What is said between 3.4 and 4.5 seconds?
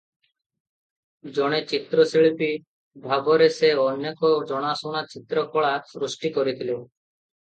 ସେ ଅନେକ